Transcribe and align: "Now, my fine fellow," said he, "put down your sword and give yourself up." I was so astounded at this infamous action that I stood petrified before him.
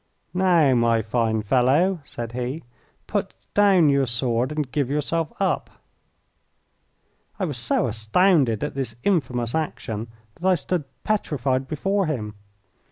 "Now, 0.33 0.73
my 0.73 1.03
fine 1.03 1.43
fellow," 1.43 1.99
said 2.05 2.31
he, 2.31 2.63
"put 3.05 3.35
down 3.53 3.87
your 3.87 4.07
sword 4.07 4.51
and 4.51 4.71
give 4.71 4.89
yourself 4.89 5.31
up." 5.39 5.69
I 7.37 7.45
was 7.45 7.57
so 7.59 7.85
astounded 7.85 8.63
at 8.63 8.73
this 8.73 8.95
infamous 9.03 9.53
action 9.53 10.07
that 10.39 10.47
I 10.47 10.55
stood 10.55 10.85
petrified 11.03 11.67
before 11.67 12.07
him. 12.07 12.33